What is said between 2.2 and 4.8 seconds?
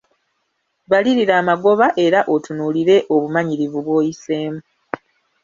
otunuulire obumanyirivu bw’oyiseemu.